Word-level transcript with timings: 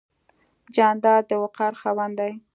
جانداد 0.75 1.21
د 1.29 1.31
وقار 1.43 1.73
خاوند 1.81 2.13
دی. 2.19 2.31